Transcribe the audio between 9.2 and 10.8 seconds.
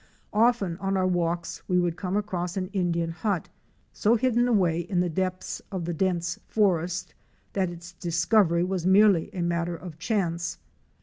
a matter of chance.